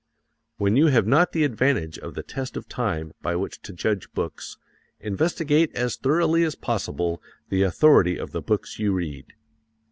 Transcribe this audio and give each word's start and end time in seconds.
When 0.57 0.75
you 0.77 0.87
have 0.87 1.05
not 1.05 1.31
the 1.31 1.43
advantage 1.43 1.99
of 1.99 2.15
the 2.15 2.23
test 2.23 2.57
of 2.57 2.67
time 2.67 3.13
by 3.21 3.35
which 3.35 3.61
to 3.61 3.71
judge 3.71 4.11
books, 4.13 4.57
investigate 4.99 5.71
as 5.75 5.95
thoroughly 5.95 6.43
as 6.43 6.55
possible 6.55 7.21
the 7.49 7.61
authority 7.61 8.17
of 8.19 8.31
the 8.31 8.41
books 8.41 8.79
you 8.79 8.93
read. 8.93 9.33